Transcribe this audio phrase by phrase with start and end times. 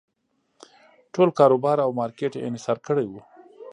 [1.13, 3.13] ټول کاروبار او مارکېټ یې انحصار کړی و.